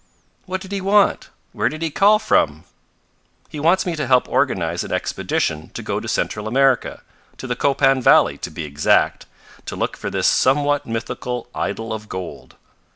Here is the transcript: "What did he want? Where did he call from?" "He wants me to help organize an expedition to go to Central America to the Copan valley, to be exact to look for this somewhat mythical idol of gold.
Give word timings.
"What 0.47 0.61
did 0.61 0.71
he 0.71 0.81
want? 0.81 1.29
Where 1.53 1.69
did 1.69 1.83
he 1.83 1.91
call 1.91 2.17
from?" 2.17 2.63
"He 3.49 3.59
wants 3.59 3.85
me 3.85 3.95
to 3.97 4.07
help 4.07 4.27
organize 4.27 4.83
an 4.83 4.91
expedition 4.91 5.69
to 5.75 5.83
go 5.83 5.99
to 5.99 6.07
Central 6.07 6.47
America 6.47 7.03
to 7.37 7.45
the 7.45 7.55
Copan 7.55 8.01
valley, 8.01 8.39
to 8.39 8.49
be 8.49 8.63
exact 8.63 9.27
to 9.67 9.75
look 9.75 9.95
for 9.95 10.09
this 10.09 10.25
somewhat 10.25 10.87
mythical 10.87 11.49
idol 11.53 11.93
of 11.93 12.09
gold. 12.09 12.55